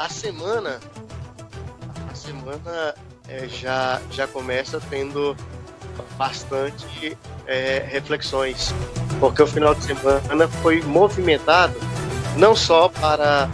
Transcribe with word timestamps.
a 0.00 0.08
semana, 0.08 0.80
a 2.10 2.14
semana 2.14 2.94
é, 3.28 3.46
já, 3.46 4.00
já 4.10 4.26
começa 4.26 4.80
tendo 4.88 5.36
bastante 6.16 7.18
é, 7.46 7.84
reflexões, 7.86 8.74
porque 9.20 9.42
o 9.42 9.46
final 9.46 9.74
de 9.74 9.84
semana 9.84 10.48
foi 10.62 10.80
movimentado 10.80 11.78
não 12.38 12.56
só 12.56 12.88
para 12.88 13.50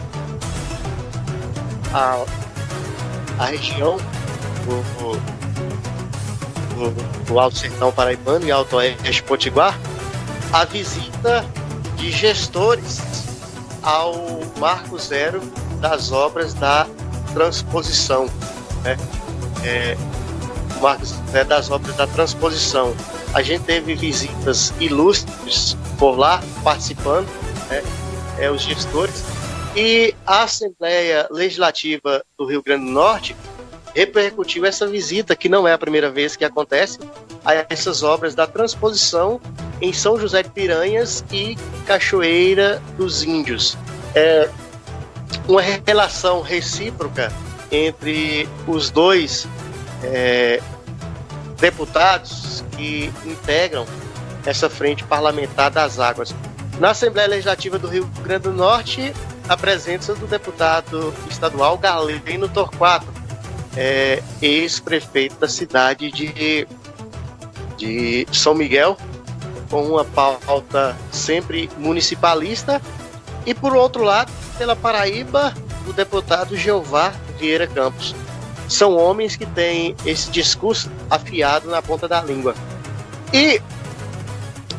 a, 1.92 2.24
a 3.40 3.46
região 3.46 3.96
do, 4.66 5.16
do, 7.26 7.40
Alto 7.40 7.58
Sertão 7.58 7.90
Paraibano 7.90 8.46
e 8.46 8.52
Alto 8.52 8.76
Oeste 8.76 9.20
Potiguar, 9.24 9.76
a 10.52 10.64
visita 10.64 11.44
de 11.96 12.12
gestores 12.12 13.00
ao 13.82 14.14
marco 14.60 14.96
zero 14.96 15.42
das 15.80 16.12
obras 16.12 16.54
da 16.54 16.86
transposição. 17.32 18.26
Né? 18.82 18.96
É, 19.64 19.96
o 20.78 20.82
marco 20.82 21.04
zero 21.04 21.48
das 21.48 21.70
obras 21.70 21.96
da 21.96 22.06
transposição. 22.06 22.94
A 23.34 23.42
gente 23.42 23.64
teve 23.64 23.94
visitas 23.94 24.72
ilustres 24.80 25.76
por 25.98 26.16
lá, 26.16 26.42
participando, 26.62 27.26
né? 27.68 27.82
é, 28.38 28.50
os 28.50 28.62
gestores, 28.62 29.24
e 29.74 30.14
a 30.26 30.44
Assembleia 30.44 31.28
Legislativa 31.30 32.22
do 32.38 32.46
Rio 32.46 32.62
Grande 32.62 32.86
do 32.86 32.90
Norte 32.92 33.36
repercutiu 33.94 34.64
essa 34.64 34.86
visita, 34.86 35.36
que 35.36 35.48
não 35.48 35.66
é 35.66 35.72
a 35.72 35.78
primeira 35.78 36.10
vez 36.10 36.36
que 36.36 36.44
acontece, 36.44 36.98
a 37.44 37.66
essas 37.68 38.02
obras 38.02 38.34
da 38.34 38.46
transposição 38.46 39.40
em 39.80 39.92
São 39.92 40.18
José 40.18 40.42
de 40.42 40.50
Piranhas 40.50 41.24
e 41.30 41.56
Cachoeira 41.86 42.82
dos 42.96 43.22
Índios. 43.22 43.76
É 44.14 44.48
uma 45.48 45.60
relação 45.60 46.42
recíproca 46.42 47.32
entre 47.70 48.48
os 48.66 48.90
dois 48.90 49.46
é, 50.02 50.60
deputados 51.58 52.64
que 52.72 53.12
integram 53.24 53.86
essa 54.44 54.70
frente 54.70 55.04
parlamentar 55.04 55.70
das 55.70 55.98
águas. 55.98 56.34
Na 56.78 56.90
Assembleia 56.90 57.28
Legislativa 57.28 57.78
do 57.78 57.88
Rio 57.88 58.06
Grande 58.22 58.44
do 58.44 58.52
Norte, 58.52 59.12
a 59.48 59.56
presença 59.56 60.14
do 60.14 60.26
deputado 60.26 61.12
estadual 61.30 61.78
Galeno 61.78 62.48
Torquato, 62.48 63.06
é, 63.76 64.22
ex-prefeito 64.40 65.36
da 65.36 65.48
cidade 65.48 66.10
de, 66.10 66.66
de 67.76 68.26
São 68.32 68.54
Miguel, 68.54 68.96
com 69.70 69.84
uma 69.84 70.04
pauta 70.04 70.96
sempre 71.10 71.68
municipalista, 71.78 72.80
e 73.46 73.54
por 73.54 73.74
outro 73.74 74.02
lado, 74.02 74.30
pela 74.58 74.74
Paraíba, 74.74 75.54
o 75.86 75.92
deputado 75.92 76.56
Jeová 76.56 77.14
Vieira 77.38 77.66
Campos. 77.66 78.14
São 78.68 78.96
homens 78.96 79.36
que 79.36 79.46
têm 79.46 79.94
esse 80.04 80.28
discurso 80.30 80.90
afiado 81.08 81.70
na 81.70 81.80
ponta 81.80 82.08
da 82.08 82.20
língua. 82.20 82.54
E 83.32 83.62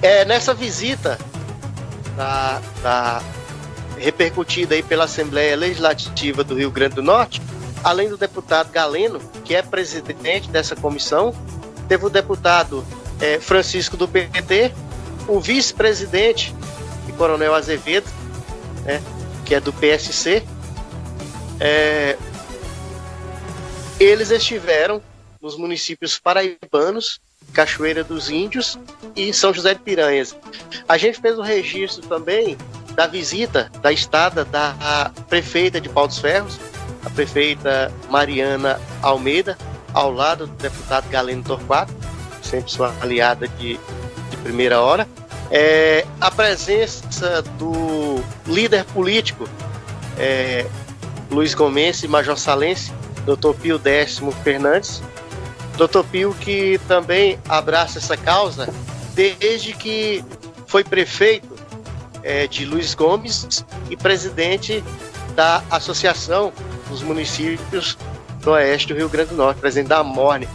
é, 0.02 0.26
nessa 0.26 0.54
visita 0.54 1.18
da, 2.18 2.62
da 2.84 3.22
repercutida 3.98 4.76
aí 4.76 4.84
pela 4.84 5.06
Assembleia 5.06 5.56
Legislativa 5.56 6.44
do 6.44 6.56
Rio 6.56 6.70
Grande 6.70 6.96
do 6.96 7.02
Norte, 7.02 7.42
além 7.84 8.10
do 8.10 8.18
deputado 8.18 8.70
Galeno, 8.70 9.20
que 9.46 9.56
é 9.56 9.62
presidente 9.62 10.50
dessa 10.50 10.76
comissão, 10.76 11.34
teve 11.88 12.06
o 12.06 12.10
deputado 12.10 12.86
é, 13.22 13.40
Francisco 13.40 13.96
do 13.96 14.08
PT, 14.08 14.74
o 15.28 15.40
vice-presidente, 15.40 16.54
Coronel 17.18 17.56
Azevedo, 17.56 18.08
né, 18.88 19.04
que 19.46 19.54
é 19.54 19.60
do 19.60 19.74
PSC. 19.74 20.42
É, 21.60 22.18
eles 24.00 24.32
estiveram 24.32 25.02
nos 25.42 25.58
municípios 25.58 26.18
paraibanos, 26.18 27.20
Cachoeira 27.54 28.04
dos 28.04 28.30
Índios 28.30 28.78
e 29.16 29.34
São 29.34 29.54
José 29.54 29.74
de 29.74 29.82
Piranhas. 29.82 30.36
A 30.88 30.98
gente 30.98 31.20
fez 31.20 31.38
o 31.38 31.42
registro 31.42 32.08
também 32.08 32.58
da 32.94 33.08
visita, 33.08 33.72
da 33.82 33.92
estada 33.92 34.44
da 34.44 35.12
prefeita 35.30 35.80
de 35.80 35.88
Pau 35.90 36.08
dos 36.08 36.20
Ferros, 36.20 36.60
a 37.06 37.10
prefeita 37.10 37.92
Mariana 38.10 38.80
Almeida, 39.02 39.58
ao 39.94 40.12
lado 40.12 40.48
do 40.48 40.54
deputado 40.54 41.08
Galeno 41.10 41.44
Torquato, 41.44 41.94
sempre 42.42 42.72
sua 42.72 42.94
aliada 43.02 43.48
de, 43.48 43.80
de 44.30 44.38
primeira 44.44 44.82
hora. 44.82 45.08
É, 45.50 46.06
a 46.20 46.30
presença 46.30 47.42
do 47.58 48.22
líder 48.46 48.84
político 48.86 49.48
é, 50.18 50.66
Luiz 51.30 51.54
Gomes, 51.54 52.04
Major 52.04 52.38
Salense, 52.38 52.92
Dr. 53.26 53.54
Pio 53.62 53.78
Décimo 53.78 54.32
Fernandes. 54.32 55.02
Dr. 55.78 56.04
Pio 56.12 56.34
que 56.34 56.80
também 56.88 57.40
abraça 57.48 58.00
essa 58.00 58.18
causa 58.18 58.68
desde 59.14 59.74
que 59.74 60.24
foi 60.66 60.84
prefeito 60.84 61.56
é, 62.24 62.48
de 62.48 62.66
Luiz 62.66 62.94
Gomes 62.94 63.64
e 63.90 63.96
presidente 63.96 64.84
da 65.36 65.64
Associação 65.70 66.52
dos 66.90 67.04
Municípios 67.04 67.98
do 68.42 68.52
Oeste 68.52 68.88
do 68.88 68.96
Rio 68.98 69.10
Grande 69.10 69.30
do 69.30 69.36
Norte, 69.36 69.60
presidente 69.60 69.90
da 69.90 70.04
Morne. 70.04 70.48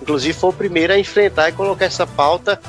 Inclusive 0.00 0.38
foi 0.38 0.50
o 0.50 0.52
primeiro 0.52 0.92
a 0.92 0.98
enfrentar 0.98 1.48
e 1.48 1.52
colocar 1.52 1.84
essa 1.84 2.06
pauta 2.06 2.60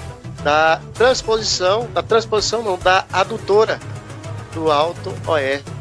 da 0.44 0.82
transposição, 0.94 1.88
da 1.94 2.02
transposição 2.02 2.64
não, 2.64 2.78
da 2.78 3.06
adutora 3.12 3.80
do 4.54 4.72
Alto 4.72 5.14
Oeste. 5.28 5.72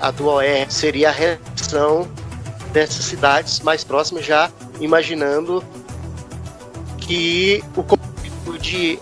A 0.00 0.10
do 0.10 0.28
Oeste 0.28 0.74
seria 0.74 1.10
a 1.10 1.12
reação 1.12 2.08
dessas 2.72 3.04
cidades 3.04 3.60
mais 3.60 3.84
próximas, 3.84 4.24
já 4.24 4.50
imaginando 4.80 5.62
que 6.98 7.62
o 7.76 7.82
de 8.58 8.98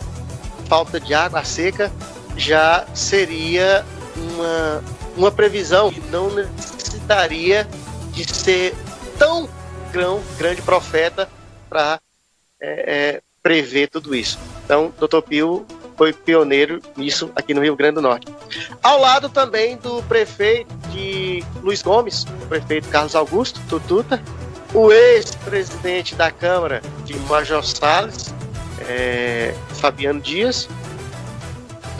falta 0.66 1.00
de 1.00 1.14
água 1.14 1.44
seca 1.44 1.90
já 2.36 2.86
seria 2.94 3.84
uma, 4.16 4.84
uma 5.16 5.30
previsão 5.30 5.90
que 5.90 6.00
não 6.10 6.30
necessitaria 6.30 7.66
de 8.12 8.24
ser 8.32 8.74
tão 9.18 9.48
grão, 9.98 10.22
grande 10.36 10.62
profeta 10.62 11.28
para 11.68 12.00
é, 12.62 13.16
é, 13.16 13.20
prever 13.42 13.88
tudo 13.88 14.14
isso. 14.14 14.38
Então, 14.64 14.92
Dr. 14.96 15.20
Pio 15.22 15.66
foi 15.96 16.12
pioneiro 16.12 16.80
nisso 16.96 17.32
aqui 17.34 17.52
no 17.52 17.60
Rio 17.60 17.74
Grande 17.74 17.96
do 17.96 18.02
Norte. 18.02 18.32
Ao 18.80 19.00
lado 19.00 19.28
também 19.28 19.76
do 19.76 20.00
prefeito 20.04 20.72
de 20.92 21.42
Luiz 21.62 21.82
Gomes, 21.82 22.22
o 22.44 22.46
prefeito 22.46 22.88
Carlos 22.90 23.16
Augusto 23.16 23.60
Tututa, 23.68 24.22
o 24.72 24.92
ex-presidente 24.92 26.14
da 26.14 26.30
Câmara 26.30 26.80
de 27.04 27.16
Major 27.20 27.64
Salles, 27.64 28.32
é, 28.88 29.52
Fabiano 29.80 30.20
Dias, 30.20 30.68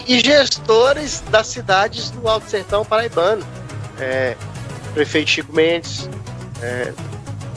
e 0.07 0.21
gestores 0.21 1.21
das 1.33 1.49
cidades 1.49 2.11
do 2.11 2.29
Alto 2.29 2.49
Sertão 2.49 2.85
Paraibano. 2.85 3.45
É, 3.99 4.37
prefeito 4.95 5.31
Chico 5.31 5.53
Mendes, 5.53 6.09
é, 6.63 6.93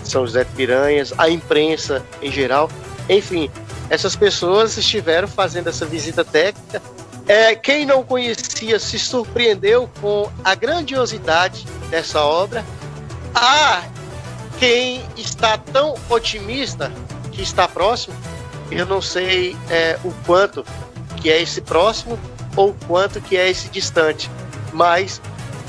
São 0.03 0.25
José 0.25 0.43
de 0.43 0.51
Piranhas, 0.51 1.13
a 1.17 1.29
imprensa 1.29 2.03
em 2.21 2.31
geral. 2.31 2.69
Enfim, 3.09 3.49
essas 3.89 4.15
pessoas 4.15 4.77
estiveram 4.77 5.27
fazendo 5.27 5.69
essa 5.69 5.85
visita 5.85 6.23
técnica. 6.23 6.81
É, 7.27 7.55
quem 7.55 7.85
não 7.85 8.03
conhecia 8.03 8.79
se 8.79 8.97
surpreendeu 8.97 9.89
com 10.01 10.29
a 10.43 10.55
grandiosidade 10.55 11.65
dessa 11.89 12.21
obra. 12.21 12.65
Há 13.33 13.83
quem 14.59 15.03
está 15.17 15.57
tão 15.57 15.95
otimista 16.09 16.91
que 17.31 17.41
está 17.41 17.67
próximo 17.67 18.15
eu 18.71 18.85
não 18.85 19.01
sei 19.01 19.55
é, 19.69 19.99
o 20.03 20.11
quanto 20.25 20.65
que 21.17 21.29
é 21.29 21.41
esse 21.41 21.61
próximo 21.61 22.17
ou 22.55 22.73
quanto 22.87 23.21
que 23.21 23.35
é 23.35 23.49
esse 23.49 23.69
distante, 23.69 24.29
mas 24.71 25.21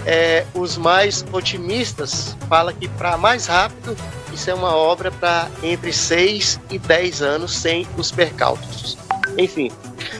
é, 0.06 0.46
os 0.54 0.76
mais 0.76 1.24
otimistas 1.32 2.36
falam 2.48 2.72
que 2.74 2.88
para 2.88 3.16
mais 3.16 3.46
rápido 3.46 3.96
isso 4.32 4.50
é 4.50 4.54
uma 4.54 4.74
obra 4.74 5.10
para 5.10 5.48
entre 5.62 5.92
6 5.92 6.60
e 6.70 6.78
10 6.78 7.22
anos 7.22 7.56
sem 7.56 7.86
os 7.96 8.10
percalços. 8.10 8.96
Enfim, 9.38 9.70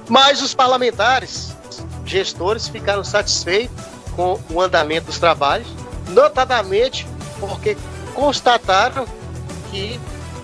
mas 0.09 0.43
os 0.43 0.55
parlamentares, 0.55 1.55
gestores, 2.05 2.69
ficaram 2.69 3.05
satisfeitos 3.05 3.77
com 4.15 4.39
o 4.51 4.61
andamento 4.61 5.07
dos 5.07 5.19
trabalhos, 5.19 5.69
notadamente 6.09 7.07
porque 7.41 7.77
constataram 8.15 9.07
que 9.71 9.99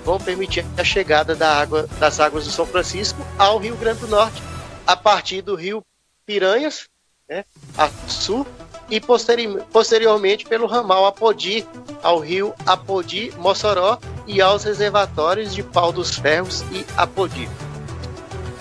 vão 0.04 0.18
permitir 0.18 0.64
a 0.76 0.84
chegada 0.84 1.36
da 1.36 1.58
água, 1.58 1.86
das 1.98 2.18
águas 2.18 2.44
do 2.44 2.50
São 2.50 2.66
Francisco 2.66 3.20
ao 3.38 3.58
Rio 3.58 3.76
Grande 3.76 4.00
do 4.00 4.08
Norte, 4.08 4.42
a 4.86 4.96
partir 4.96 5.42
do 5.42 5.54
rio 5.54 5.82
Piranhas, 6.24 6.88
né, 7.28 7.44
a 7.76 7.88
sul, 8.08 8.46
e 8.90 9.00
posteri 9.00 9.58
posteriormente 9.72 10.44
pelo 10.46 10.66
ramal 10.66 11.06
Apodi, 11.06 11.66
ao 12.02 12.18
rio 12.18 12.54
Apodi, 12.66 13.32
Mossoró 13.38 13.98
e 14.26 14.40
aos 14.40 14.64
reservatórios 14.64 15.54
de 15.54 15.62
Pau 15.62 15.92
dos 15.92 16.16
Ferros 16.16 16.62
e 16.72 16.84
Apodi. 16.96 17.48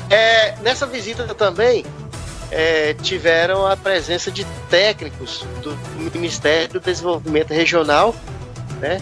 É, 0.10 0.56
nessa 0.58 0.86
visita 0.86 1.26
também 1.34 1.86
é, 2.52 2.94
tiveram 2.96 3.66
a 3.66 3.76
presença 3.76 4.32
de 4.32 4.46
técnicos 4.70 5.46
do 5.62 5.78
Ministério 6.14 6.70
do 6.74 6.80
Desenvolvimento 6.80 7.54
Regional, 7.54 8.16
né? 8.80 9.02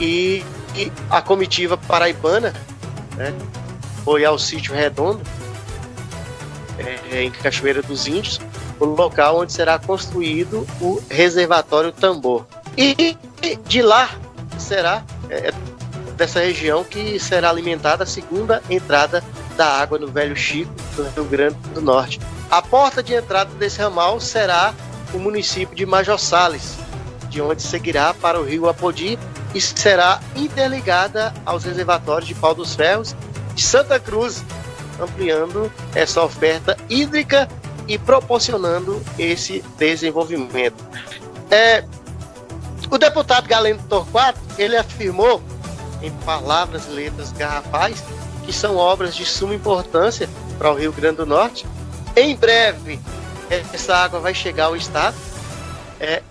E, 0.00 0.44
e 0.74 0.90
a 1.08 1.22
comitiva 1.22 1.76
paraibana, 1.76 2.52
né? 3.16 3.32
Foi 4.04 4.24
ao 4.24 4.38
sítio 4.38 4.74
Redondo, 4.74 5.22
é, 6.78 7.22
em 7.22 7.30
Cachoeira 7.30 7.80
dos 7.80 8.06
Índios, 8.06 8.40
o 8.78 8.84
local 8.84 9.40
onde 9.40 9.52
será 9.52 9.78
construído 9.78 10.66
o 10.80 11.00
reservatório 11.08 11.92
Tambor. 11.92 12.44
E 12.76 13.16
de 13.66 13.82
lá 13.82 14.10
será 14.58 15.04
é, 15.30 15.52
dessa 16.16 16.40
região 16.40 16.82
que 16.84 17.18
será 17.18 17.50
alimentada 17.50 18.04
a 18.04 18.06
segunda 18.06 18.62
entrada 18.68 19.22
da 19.56 19.66
água 19.66 19.98
no 19.98 20.08
Velho 20.08 20.36
Chico, 20.36 20.72
no 20.96 21.04
Rio 21.10 21.24
Grande 21.24 21.56
do 21.72 21.80
Norte. 21.80 22.20
A 22.50 22.60
porta 22.62 23.02
de 23.02 23.14
entrada 23.14 23.50
desse 23.54 23.80
ramal 23.80 24.20
será 24.20 24.74
o 25.12 25.18
município 25.18 25.74
de 25.76 25.86
Major 25.86 26.18
Sales, 26.18 26.76
de 27.28 27.40
onde 27.40 27.62
seguirá 27.62 28.12
para 28.14 28.40
o 28.40 28.44
rio 28.44 28.68
Apodi 28.68 29.18
e 29.54 29.60
será 29.60 30.20
interligada 30.34 31.32
aos 31.46 31.64
reservatórios 31.64 32.26
de 32.26 32.34
Pau 32.34 32.54
dos 32.54 32.74
Ferros 32.74 33.14
de 33.54 33.62
Santa 33.62 34.00
Cruz, 34.00 34.44
ampliando 35.00 35.70
essa 35.94 36.22
oferta 36.22 36.76
hídrica 36.88 37.48
e 37.86 37.98
proporcionando 37.98 39.02
esse 39.18 39.62
desenvolvimento. 39.78 40.82
É, 41.50 41.84
o 42.90 42.98
deputado 42.98 43.46
Galeno 43.46 43.82
Torquato, 43.88 44.40
ele 44.58 44.76
afirmou, 44.76 45.42
em 46.02 46.10
palavras 46.24 46.86
letras 46.88 47.32
garrafais, 47.32 48.02
que 48.44 48.52
são 48.52 48.76
obras 48.76 49.14
de 49.14 49.24
suma 49.24 49.54
importância 49.54 50.28
para 50.58 50.70
o 50.70 50.74
Rio 50.74 50.92
Grande 50.92 51.16
do 51.16 51.26
Norte. 51.26 51.66
Em 52.14 52.36
breve, 52.36 53.00
essa 53.72 53.96
água 53.96 54.20
vai 54.20 54.34
chegar 54.34 54.66
ao 54.66 54.76
estado. 54.76 55.16
É, 55.98 56.22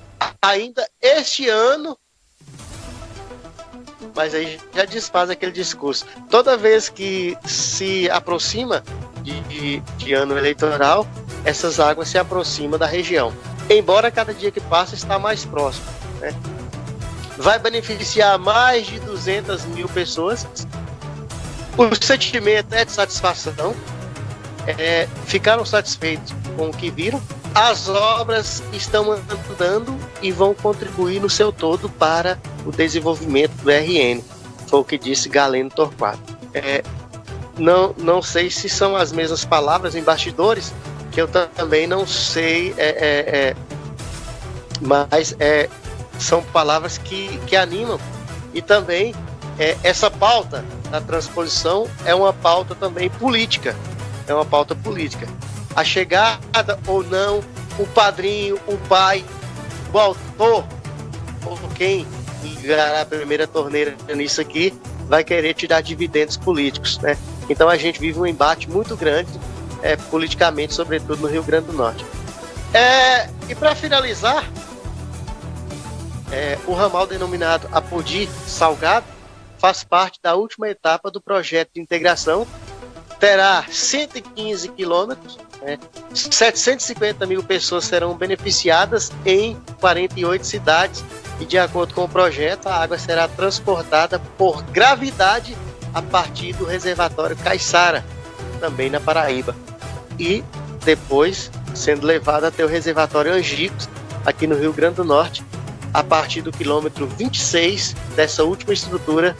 ainda 0.41 0.87
este 1.01 1.49
ano, 1.49 1.97
mas 4.15 4.33
aí 4.33 4.59
já 4.73 4.85
desfaz 4.85 5.29
aquele 5.29 5.51
discurso. 5.51 6.05
Toda 6.29 6.55
vez 6.55 6.89
que 6.89 7.37
se 7.45 8.09
aproxima 8.09 8.83
de, 9.23 9.39
de, 9.41 9.79
de 9.97 10.13
ano 10.13 10.37
eleitoral, 10.37 11.07
essas 11.45 11.79
águas 11.79 12.07
se 12.09 12.17
aproximam 12.17 12.79
da 12.79 12.85
região. 12.85 13.33
Embora 13.69 14.11
cada 14.11 14.33
dia 14.33 14.51
que 14.51 14.59
passa 14.59 14.95
está 14.95 15.17
mais 15.17 15.45
próximo. 15.45 15.85
Né? 16.19 16.33
Vai 17.37 17.57
beneficiar 17.59 18.37
mais 18.37 18.85
de 18.85 18.99
200 18.99 19.65
mil 19.65 19.89
pessoas 19.89 20.45
o 21.75 21.95
sentimento 21.95 22.73
é 22.73 22.85
de 22.85 22.91
satisfação, 22.91 23.75
é, 24.67 25.07
ficaram 25.25 25.65
satisfeitos 25.65 26.33
com 26.55 26.69
o 26.69 26.71
que 26.71 26.91
viram. 26.91 27.21
As 27.55 27.89
obras 27.89 28.63
estão 28.71 29.11
andando 29.11 29.97
e 30.21 30.31
vão 30.31 30.53
contribuir 30.53 31.19
no 31.19 31.29
seu 31.29 31.51
todo 31.51 31.89
para 31.89 32.39
o 32.65 32.71
desenvolvimento 32.71 33.53
do 33.63 33.69
RN. 33.71 34.21
Foi 34.67 34.79
o 34.79 34.83
que 34.83 34.97
disse 34.97 35.29
Galeno 35.29 35.69
Torquato. 35.69 36.37
É, 36.53 36.83
não, 37.57 37.93
não 37.97 38.21
sei 38.21 38.49
se 38.49 38.69
são 38.69 38.95
as 38.95 39.11
mesmas 39.11 39.43
palavras 39.43 39.95
em 39.95 40.03
bastidores, 40.03 40.71
que 41.13 41.21
eu 41.21 41.27
também 41.27 41.85
não 41.85 42.07
sei, 42.07 42.73
é, 42.75 42.87
é, 42.87 43.37
é 43.37 43.55
mas 44.81 45.35
é, 45.39 45.69
são 46.19 46.43
palavras 46.43 46.97
que, 46.97 47.37
que 47.45 47.55
animam. 47.55 47.99
E 48.53 48.61
também 48.61 49.13
é, 49.59 49.77
essa 49.83 50.09
pauta 50.09 50.65
da 50.89 50.99
transposição 50.99 51.87
é 52.03 52.13
uma 52.15 52.33
pauta 52.33 52.73
também 52.73 53.09
política. 53.09 53.75
É 54.27 54.33
uma 54.33 54.45
pauta 54.45 54.75
política. 54.75 55.27
A 55.75 55.83
chegada 55.83 56.79
ou 56.87 57.03
não, 57.03 57.43
o 57.77 57.85
padrinho, 57.85 58.59
o 58.67 58.77
pai, 58.87 59.23
o 59.93 59.99
autor, 59.99 60.65
ou 61.45 61.57
quem 61.75 62.07
ligar 62.41 63.01
a 63.01 63.05
primeira 63.05 63.47
torneira 63.47 63.95
nisso 64.15 64.41
aqui, 64.41 64.73
vai 65.07 65.23
querer 65.23 65.53
tirar 65.53 65.81
dividendos 65.81 66.37
políticos, 66.37 66.97
né? 66.99 67.17
Então 67.49 67.69
a 67.69 67.77
gente 67.77 67.99
vive 67.99 68.19
um 68.19 68.25
embate 68.25 68.69
muito 68.69 68.95
grande, 68.95 69.29
é, 69.83 69.97
politicamente, 69.97 70.73
sobretudo 70.73 71.17
no 71.17 71.27
Rio 71.27 71.43
Grande 71.43 71.67
do 71.67 71.73
Norte. 71.73 72.03
É, 72.73 73.29
e 73.49 73.53
para 73.53 73.75
finalizar, 73.75 74.49
é, 76.31 76.57
o 76.65 76.73
ramal 76.73 77.05
denominado 77.05 77.67
Apodi 77.71 78.27
Salgado 78.47 79.05
faz 79.59 79.83
parte 79.83 80.19
da 80.23 80.35
última 80.35 80.67
etapa 80.69 81.11
do 81.11 81.21
projeto 81.21 81.71
de 81.75 81.81
integração. 81.81 82.47
Terá 83.19 83.65
115 83.69 84.69
quilômetros, 84.69 85.37
né? 85.61 85.77
750 86.13 87.25
mil 87.25 87.43
pessoas 87.43 87.85
serão 87.85 88.15
beneficiadas 88.15 89.11
em 89.25 89.55
48 89.79 90.45
cidades 90.45 91.03
e, 91.39 91.45
de 91.45 91.57
acordo 91.57 91.93
com 91.93 92.03
o 92.03 92.09
projeto, 92.09 92.67
a 92.67 92.75
água 92.75 92.97
será 92.97 93.27
transportada 93.27 94.19
por 94.37 94.61
gravidade 94.63 95.55
a 95.93 96.01
partir 96.01 96.53
do 96.53 96.65
reservatório 96.65 97.37
Caiçara, 97.37 98.03
também 98.59 98.89
na 98.89 98.99
Paraíba, 98.99 99.55
e 100.23 100.43
depois 100.83 101.51
sendo 101.73 102.05
levada 102.05 102.47
até 102.47 102.63
o 102.63 102.67
reservatório 102.67 103.33
Angicos, 103.33 103.89
aqui 104.25 104.47
no 104.47 104.55
Rio 104.55 104.71
Grande 104.71 104.95
do 104.95 105.03
Norte, 105.03 105.43
a 105.93 106.03
partir 106.03 106.41
do 106.41 106.51
quilômetro 106.51 107.07
26 107.07 107.95
dessa 108.15 108.43
última 108.43 108.73
estrutura 108.73 109.35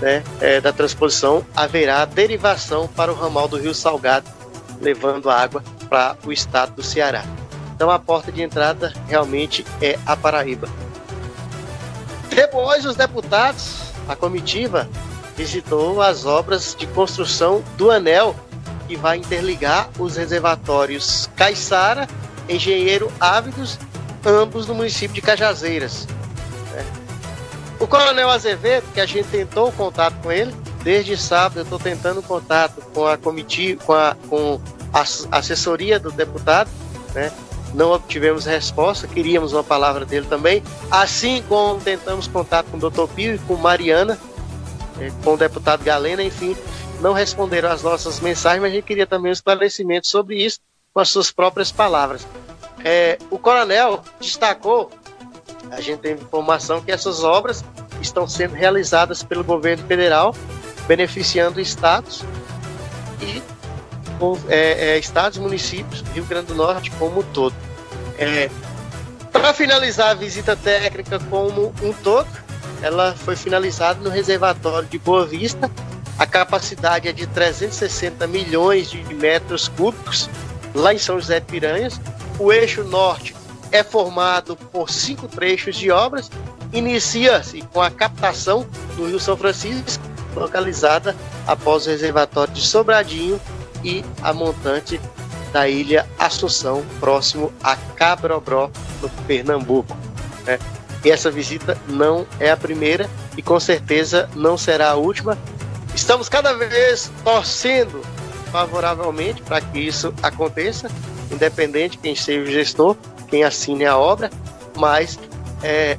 né, 0.00 0.22
é, 0.40 0.60
da 0.60 0.72
transposição, 0.72 1.44
haverá 1.54 2.04
derivação 2.04 2.88
para 2.88 3.12
o 3.12 3.14
ramal 3.14 3.48
do 3.48 3.56
Rio 3.56 3.74
Salgado, 3.74 4.28
levando 4.80 5.30
água 5.30 5.62
para 5.88 6.16
o 6.24 6.32
estado 6.32 6.74
do 6.74 6.82
Ceará. 6.82 7.24
Então 7.74 7.90
a 7.90 7.98
porta 7.98 8.32
de 8.32 8.42
entrada 8.42 8.92
realmente 9.08 9.64
é 9.80 9.98
a 10.06 10.16
Paraíba. 10.16 10.68
Depois, 12.30 12.84
os 12.84 12.96
deputados, 12.96 13.92
a 14.08 14.16
comitiva, 14.16 14.88
visitou 15.36 16.00
as 16.00 16.26
obras 16.26 16.74
de 16.76 16.86
construção 16.88 17.62
do 17.76 17.90
anel 17.90 18.34
que 18.94 18.96
vai 18.96 19.18
interligar 19.18 19.90
os 19.98 20.16
reservatórios 20.16 21.28
Caiçara, 21.34 22.06
Engenheiro 22.48 23.10
Ávidos, 23.18 23.76
ambos 24.24 24.68
no 24.68 24.74
município 24.74 25.14
de 25.14 25.20
Cajazeiras. 25.20 26.06
Né? 26.72 26.84
O 27.80 27.88
Coronel 27.88 28.30
Azevedo, 28.30 28.84
que 28.94 29.00
a 29.00 29.06
gente 29.06 29.26
tentou 29.28 29.72
contato 29.72 30.14
com 30.22 30.30
ele, 30.30 30.54
desde 30.84 31.16
sábado 31.16 31.58
eu 31.58 31.62
estou 31.64 31.78
tentando 31.78 32.22
contato 32.22 32.80
com 32.94 33.04
a 33.04 33.16
comitiva, 33.16 33.82
com 33.84 33.92
a, 33.92 34.16
com 34.28 34.60
a 34.92 35.38
assessoria 35.38 35.98
do 35.98 36.12
deputado, 36.12 36.70
né? 37.14 37.32
Não 37.74 37.90
obtivemos 37.90 38.44
resposta, 38.44 39.08
queríamos 39.08 39.52
uma 39.52 39.64
palavra 39.64 40.04
dele 40.04 40.26
também. 40.28 40.62
Assim 40.88 41.42
como 41.48 41.80
tentamos 41.80 42.28
contato 42.28 42.66
com 42.66 42.76
o 42.76 42.80
doutor 42.80 43.08
Pio 43.08 43.34
e 43.34 43.38
com 43.38 43.56
Mariana, 43.56 44.16
eh, 45.00 45.10
com 45.24 45.34
o 45.34 45.36
deputado 45.36 45.82
Galena, 45.82 46.22
enfim, 46.22 46.56
não 47.00 47.12
responderam 47.12 47.70
às 47.70 47.82
nossas 47.82 48.20
mensagens, 48.20 48.62
mas 48.62 48.72
a 48.72 48.74
gente 48.74 48.84
queria 48.84 49.06
também 49.06 49.30
um 49.30 49.32
esclarecimento 49.32 50.06
sobre 50.06 50.36
isso 50.36 50.60
com 50.92 51.00
as 51.00 51.08
suas 51.08 51.30
próprias 51.30 51.72
palavras. 51.72 52.26
É, 52.84 53.18
o 53.30 53.38
coronel 53.38 54.02
destacou 54.20 54.90
a 55.70 55.80
gente 55.80 55.98
tem 55.98 56.12
informação 56.12 56.80
que 56.80 56.92
essas 56.92 57.24
obras 57.24 57.64
estão 58.00 58.28
sendo 58.28 58.54
realizadas 58.54 59.22
pelo 59.22 59.42
governo 59.42 59.84
federal, 59.86 60.34
beneficiando 60.86 61.60
estados 61.60 62.22
e 63.20 63.42
é, 64.48 64.94
é, 64.94 64.98
estados 64.98 65.38
municípios 65.38 66.02
Rio 66.14 66.24
Grande 66.24 66.46
do 66.46 66.54
Norte 66.54 66.90
como 66.92 67.20
um 67.20 67.22
todo. 67.22 67.54
É, 68.16 68.48
Para 69.32 69.52
finalizar 69.52 70.10
a 70.10 70.14
visita 70.14 70.54
técnica 70.54 71.18
como 71.28 71.74
um 71.82 71.92
todo, 71.92 72.28
ela 72.80 73.14
foi 73.14 73.34
finalizada 73.34 74.00
no 74.00 74.10
reservatório 74.10 74.88
de 74.88 74.98
Boa 74.98 75.26
Vista. 75.26 75.70
A 76.18 76.26
capacidade 76.26 77.08
é 77.08 77.12
de 77.12 77.26
360 77.26 78.26
milhões 78.26 78.90
de 78.90 79.02
metros 79.14 79.68
cúbicos 79.68 80.28
lá 80.74 80.94
em 80.94 80.98
São 80.98 81.18
José 81.18 81.40
de 81.40 81.46
Piranhas. 81.46 82.00
O 82.38 82.52
eixo 82.52 82.84
norte 82.84 83.34
é 83.72 83.82
formado 83.82 84.56
por 84.56 84.90
cinco 84.90 85.26
trechos 85.26 85.76
de 85.76 85.90
obras. 85.90 86.30
Inicia-se 86.72 87.62
com 87.72 87.80
a 87.80 87.90
captação 87.90 88.66
do 88.96 89.06
Rio 89.06 89.20
São 89.20 89.36
Francisco, 89.36 90.02
localizada 90.34 91.14
após 91.46 91.86
o 91.86 91.90
reservatório 91.90 92.52
de 92.54 92.60
Sobradinho 92.60 93.40
e 93.82 94.04
a 94.22 94.32
montante 94.32 95.00
da 95.52 95.68
ilha 95.68 96.08
Assunção, 96.18 96.84
próximo 96.98 97.52
a 97.62 97.76
Cabrobró, 97.76 98.70
no 99.00 99.08
Pernambuco. 99.26 99.96
Né? 100.44 100.58
E 101.04 101.10
essa 101.10 101.30
visita 101.30 101.78
não 101.88 102.26
é 102.40 102.50
a 102.50 102.56
primeira 102.56 103.08
e 103.36 103.42
com 103.42 103.60
certeza 103.60 104.28
não 104.34 104.56
será 104.56 104.90
a 104.90 104.94
última. 104.94 105.38
Estamos 105.94 106.28
cada 106.28 106.52
vez 106.54 107.10
torcendo 107.22 108.02
favoravelmente 108.50 109.42
para 109.42 109.60
que 109.60 109.78
isso 109.78 110.14
aconteça, 110.22 110.88
independente 111.30 111.98
quem 111.98 112.14
seja 112.14 112.48
o 112.48 112.52
gestor, 112.52 112.96
quem 113.28 113.44
assine 113.44 113.84
a 113.84 113.96
obra, 113.96 114.30
mas 114.76 115.18
é, 115.62 115.98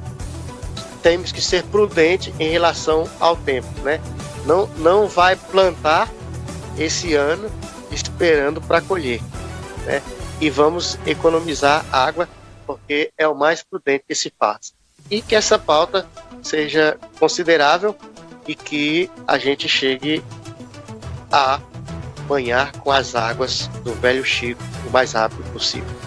temos 1.02 1.32
que 1.32 1.40
ser 1.40 1.62
prudentes 1.64 2.32
em 2.38 2.48
relação 2.48 3.08
ao 3.20 3.36
tempo, 3.36 3.68
né? 3.82 4.00
Não, 4.44 4.66
não 4.78 5.08
vai 5.08 5.34
plantar 5.36 6.08
esse 6.78 7.14
ano 7.14 7.50
esperando 7.90 8.60
para 8.60 8.80
colher, 8.80 9.20
né? 9.84 10.02
e 10.40 10.50
vamos 10.50 10.98
economizar 11.06 11.84
água, 11.90 12.28
porque 12.66 13.10
é 13.16 13.26
o 13.26 13.34
mais 13.34 13.62
prudente 13.62 14.04
que 14.06 14.14
se 14.14 14.32
faz. 14.38 14.74
E 15.10 15.22
que 15.22 15.34
essa 15.34 15.58
pauta 15.58 16.06
seja 16.42 16.98
considerável 17.18 17.96
e 18.46 18.54
que 18.54 19.10
a 19.26 19.38
gente 19.38 19.68
chegue 19.68 20.22
a 21.30 21.60
banhar 22.26 22.72
com 22.78 22.90
as 22.90 23.14
águas 23.14 23.68
do 23.84 23.92
Velho 23.94 24.24
Chico 24.24 24.62
o 24.86 24.90
mais 24.90 25.12
rápido 25.12 25.42
possível. 25.52 26.05